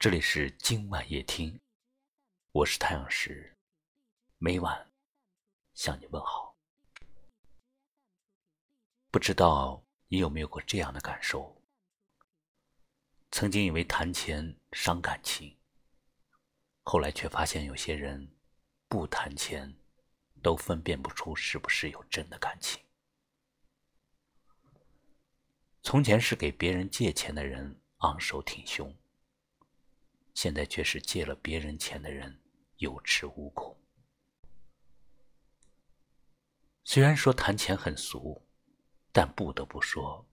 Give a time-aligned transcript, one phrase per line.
[0.00, 1.58] 这里是今晚夜听，
[2.52, 3.56] 我是太阳石，
[4.38, 4.92] 每晚
[5.74, 6.56] 向你问好。
[9.10, 11.60] 不知道你有没有过这样的感受？
[13.32, 15.58] 曾经以为谈钱伤感情，
[16.84, 18.36] 后来却发现有些人
[18.86, 19.74] 不谈钱，
[20.40, 22.80] 都分辨不出是不是有真的感情。
[25.82, 28.96] 从前是给别人借钱的人昂首挺胸。
[30.40, 32.38] 现在却是借了别人钱的人
[32.76, 33.76] 有恃无恐。
[36.84, 38.40] 虽然说谈钱很俗，
[39.10, 40.24] 但不得不说，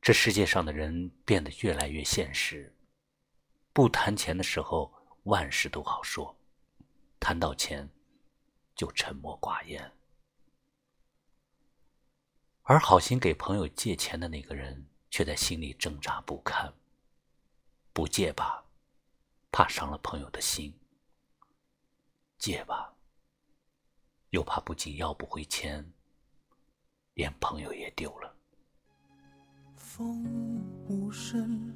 [0.00, 2.74] 这世界上的人变得越来越现实。
[3.74, 4.90] 不谈钱的时候，
[5.24, 6.34] 万事都好说；
[7.20, 7.86] 谈到钱，
[8.74, 9.92] 就沉默寡言。
[12.62, 16.72] 而好心给朋友借钱的那个人，却在心里挣扎不堪。
[17.92, 18.62] 不借吧。
[19.56, 20.70] 怕伤了朋友的心，
[22.36, 22.92] 借吧，
[24.28, 25.94] 又怕不仅要不回钱，
[27.14, 28.36] 连朋友也丢了。
[29.74, 30.22] 风
[30.86, 31.74] 无声，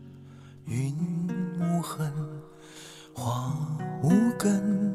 [0.66, 0.94] 云
[1.58, 2.12] 无痕，
[3.14, 3.50] 花
[4.02, 4.89] 无根，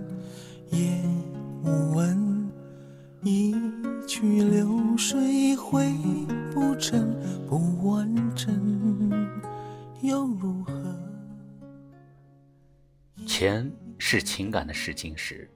[14.08, 15.50] 是情感的试金石。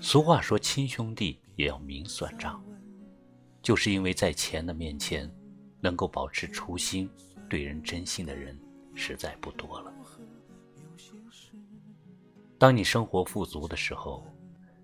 [0.00, 2.60] 俗话说：“亲兄弟也要明算账。”
[3.62, 5.32] 就是因为在钱的面前，
[5.80, 7.08] 能够保持初心、
[7.48, 8.58] 对人真心的人
[8.96, 9.94] 实在不多了。
[12.58, 14.26] 当你生活富足的时候，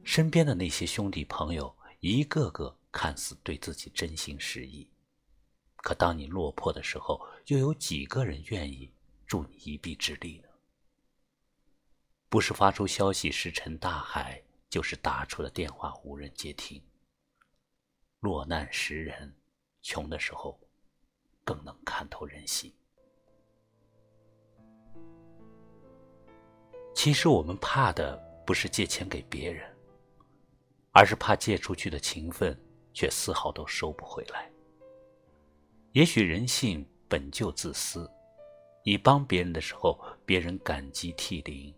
[0.05, 4.87] 身边的那些兄弟朋友一个个看似对自己真心实意；
[5.79, 8.89] 可当你落魄的时候，又有几个人愿意
[9.27, 10.46] 助你一臂之力呢？
[12.29, 16.83] 不是发出消息石沉大海，就是打出的电话无人接听。
[18.21, 19.33] 落难时人，
[19.81, 20.59] 穷的时候
[21.45, 22.75] 更能看透人心。
[26.95, 29.65] 其实我们怕的不是借钱给别人，
[30.93, 32.59] 而是怕借出去的情分
[32.93, 34.51] 却丝毫都收不回来。
[35.93, 38.11] 也许人性本就自私，
[38.85, 41.73] 你帮别人的时候，别人感激涕零。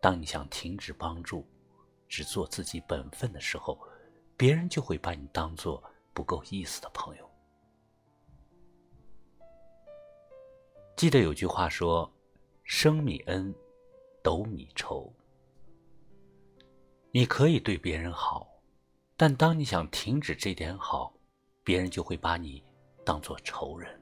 [0.00, 1.46] 当你想停止帮助，
[2.08, 3.78] 只做自己本分的时候，
[4.36, 5.82] 别人就会把你当做
[6.14, 7.30] 不够意思的朋友。
[10.96, 12.10] 记得有句话说
[12.64, 13.54] ：“生米恩，
[14.22, 15.12] 斗米仇。”
[17.12, 18.48] 你可以对别人好，
[19.16, 21.12] 但当你想停止这点好，
[21.64, 22.62] 别人就会把你
[23.04, 24.00] 当做仇人。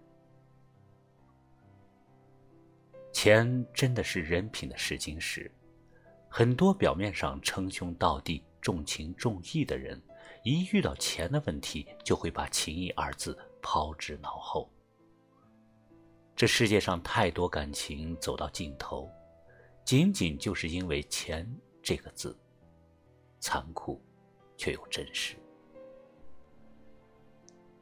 [3.12, 5.50] 钱真的是人品的试金石。
[6.28, 10.00] 很多表面上称兄道弟、重情重义的人，
[10.44, 14.70] 一遇到钱的问题，就会把“情义”二字抛之脑后。
[16.36, 19.10] 这世界上太多感情走到尽头，
[19.84, 21.50] 仅仅就是因为“钱”
[21.82, 22.38] 这个字，
[23.40, 24.00] 残酷
[24.56, 25.36] 却又真实。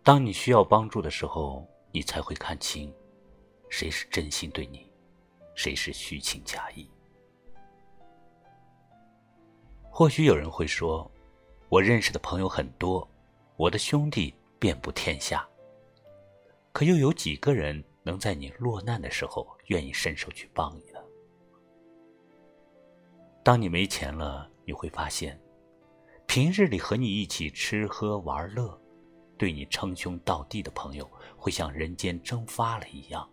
[0.02, 2.94] 当你需要帮助的时候，你才会看清，
[3.68, 4.90] 谁是真心对你，
[5.54, 6.88] 谁是虚情假意。
[9.98, 11.10] 或许有人会说，
[11.70, 13.08] 我认识的朋友很多，
[13.56, 15.48] 我的兄弟遍布天下。
[16.70, 21.00] 可又有几个人能在你落难的时候愿意伸手去帮你呢？
[23.42, 25.40] 当你没钱了，你会发现，
[26.26, 28.78] 平日里和你一起吃喝玩乐，
[29.38, 33.26] 对你称兄道弟的朋友，会像人间蒸发了一样，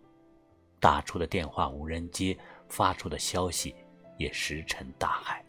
[0.80, 2.34] 打出的电话无人接，
[2.70, 3.76] 发出的消息
[4.16, 5.44] 也石沉大海。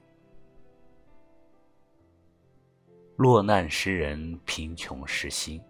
[3.15, 5.61] 落难时人贫穷时心。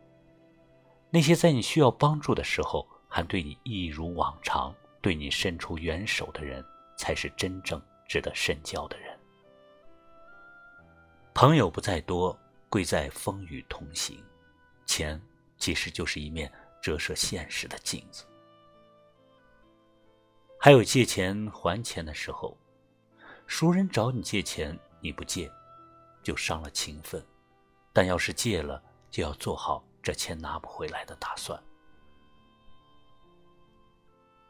[1.11, 6.66] 那些在你需要帮助的时候还对你一如往常、对你伸出援手的人，
[6.97, 9.17] 才是真正值得深交的人。
[11.34, 12.37] 朋友不在多，
[12.67, 14.23] 贵在风雨同行。
[14.85, 15.22] 钱
[15.58, 18.25] 其实就是一面折射现实的镜子。
[20.59, 22.58] 还有借钱还钱的时候，
[23.46, 25.52] 熟人找你借钱，你不借，
[26.23, 27.23] 就伤了情分。
[27.95, 31.57] 但要是借了，就要做好这钱拿不回来的打算。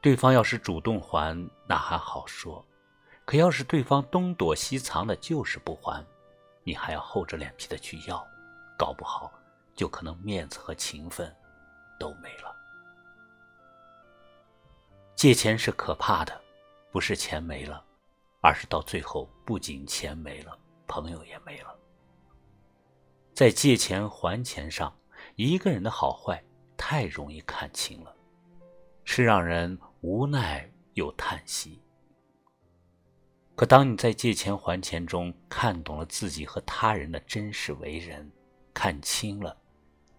[0.01, 2.65] 对方要是主动还，那还好说；
[3.24, 6.03] 可要是对方东躲西藏的，就是不还，
[6.63, 8.25] 你还要厚着脸皮的去要，
[8.75, 9.31] 搞不好
[9.75, 11.31] 就可能面子和情分
[12.00, 12.51] 都没了。
[15.15, 16.42] 借钱是可怕的，
[16.92, 17.83] 不是钱没了，
[18.42, 20.57] 而是到最后不仅钱没了，
[20.88, 21.75] 朋友也没了。
[23.36, 24.98] 在借钱还钱上，
[25.36, 26.42] 一个人的好坏
[26.78, 28.16] 太容易看清了，
[29.04, 31.82] 是让人无奈又叹息。
[33.54, 38.32] 可当你在借钱还钱中看懂了自己和他人的真实为人，
[38.74, 39.58] 看清了，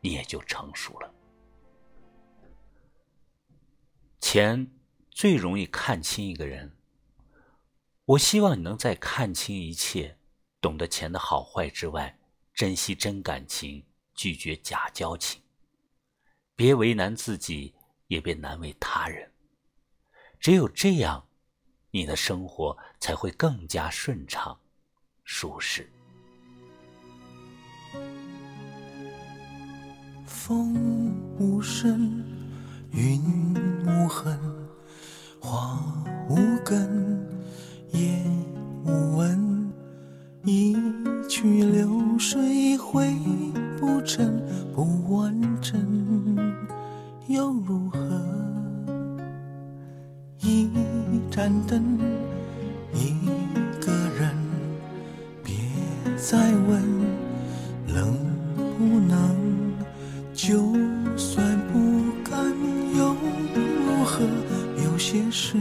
[0.02, 1.10] 你也就成熟了。
[4.20, 4.70] 钱
[5.10, 6.76] 最容易看清一个人。
[8.04, 10.18] 我希望你能在看清一切、
[10.60, 12.18] 懂得钱的好坏之外，
[12.56, 15.40] 珍惜真感情，拒绝假交情。
[16.56, 17.72] 别为难自己，
[18.08, 19.30] 也别难为他人。
[20.40, 21.22] 只有这样。
[21.92, 24.58] 你的生活才会更加顺畅、
[25.24, 25.90] 舒适。
[30.26, 30.74] 风
[31.38, 32.22] 无声，
[32.90, 33.22] 云
[33.86, 34.38] 无痕，
[35.40, 35.80] 花
[36.28, 37.15] 无根，
[51.36, 51.98] 盏灯，
[52.94, 53.12] 一
[53.78, 54.34] 个人，
[55.44, 55.54] 别
[56.16, 56.82] 再问，
[57.86, 58.16] 能
[58.78, 59.36] 不能？
[60.32, 60.72] 就
[61.14, 62.42] 算不甘
[62.96, 63.14] 又
[63.54, 64.24] 如何？
[64.82, 65.58] 有些事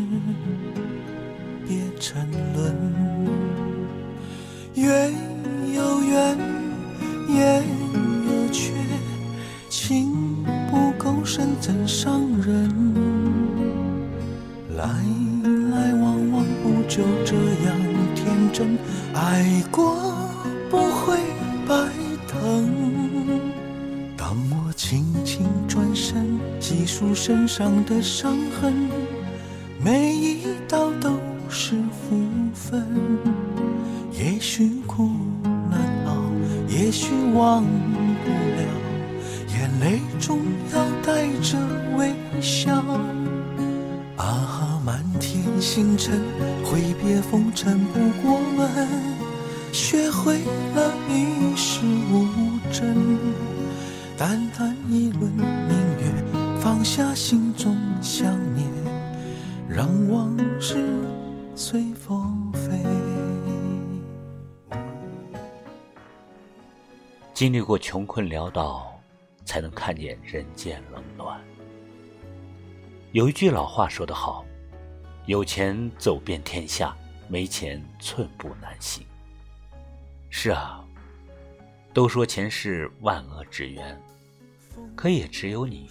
[1.68, 2.74] 别沉沦。
[4.75, 5.12] 月
[5.74, 6.38] 有圆，
[7.27, 7.62] 夜
[8.30, 8.72] 有缺，
[9.68, 10.42] 情
[10.72, 12.74] 不够深怎伤人？
[14.77, 15.35] 来。
[16.88, 17.36] 就这
[17.66, 17.76] 样
[18.16, 18.78] 天真，
[19.14, 19.96] 爱过
[20.70, 21.18] 不会
[21.68, 21.76] 白
[22.28, 23.42] 疼。
[24.16, 28.74] 当我轻轻转身，细数身上的伤痕，
[29.84, 31.12] 每一道都
[31.50, 32.16] 是福
[32.54, 32.86] 分。
[34.12, 35.10] 也许苦
[35.70, 36.16] 难熬，
[36.70, 38.64] 也许忘不了，
[39.54, 40.40] 眼泪中
[40.74, 41.58] 要带着
[41.98, 42.72] 微笑。
[44.18, 46.22] 啊，满天星辰，
[46.65, 48.67] 挥别风尘不过门，
[49.71, 50.39] 学会
[50.73, 52.25] 了与世无
[52.73, 53.19] 争。
[54.17, 58.67] 淡淡一轮明月，放下心中想念，
[59.69, 60.83] 让往事
[61.56, 62.71] 随风飞。
[67.35, 68.91] 经历过穷困潦倒，
[69.45, 71.39] 才能看见人间冷暖。
[73.12, 74.44] 有一句老话说得好
[75.25, 76.95] ：“有钱走遍天下，
[77.27, 79.06] 没钱寸步难行。”
[80.30, 80.86] 是啊，
[81.94, 84.00] 都说钱是万恶之源，
[84.95, 85.89] 可也只有你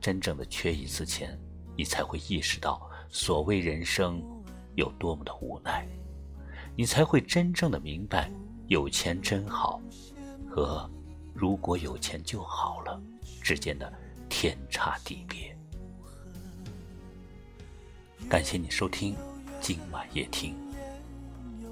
[0.00, 1.38] 真正的缺一次钱，
[1.76, 4.22] 你才会意识到所谓人生
[4.74, 5.86] 有多么的无奈，
[6.74, 8.30] 你才会真正的明白
[8.66, 9.80] 有钱真好
[10.50, 10.90] 和
[11.32, 13.00] 如果有钱就好了
[13.40, 13.90] 之间的
[14.28, 15.55] 天差地别。
[18.28, 19.14] 感谢你收听
[19.60, 20.56] 今晚夜听，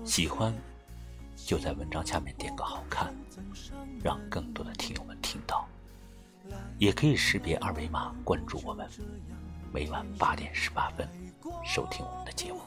[0.05, 0.55] 喜欢
[1.35, 3.13] 就在文章下面点个好看，
[4.05, 5.67] 让更多的听友们听到。
[6.79, 8.89] 也可以识别二维码关注我们，
[9.73, 11.09] 每晚八点十八分
[11.65, 12.61] 收听我们的节目。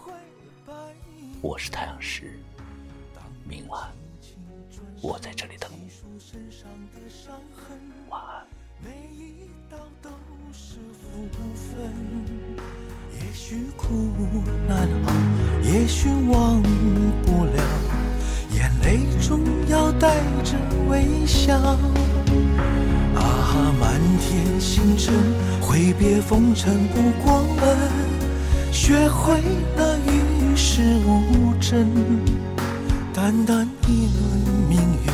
[1.41, 2.37] 我是太阳石，
[3.45, 3.89] 明晚
[5.01, 5.89] 我在这里等你，
[8.09, 8.45] 晚安。
[13.49, 13.87] 也许苦
[14.67, 15.13] 难熬，
[15.63, 16.61] 也许忘
[17.23, 17.63] 不了，
[18.53, 19.39] 眼泪中
[19.69, 20.57] 要带着
[20.89, 21.55] 微笑。
[23.15, 25.13] 啊，漫天星辰，
[25.61, 29.35] 挥别风尘不过问，学会
[29.77, 31.87] 了与世无争。
[33.13, 35.13] 淡淡一轮明月，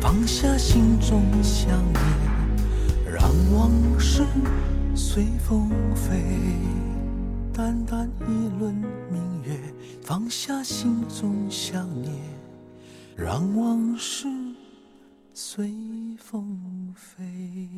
[0.00, 4.24] 放下心中想念，让往事
[4.94, 6.24] 随风飞。
[7.54, 8.74] 淡淡一轮
[9.08, 9.56] 明月，
[10.02, 12.12] 放下心中想念，
[13.16, 14.26] 让往事
[15.32, 15.72] 随
[16.18, 17.68] 风飞。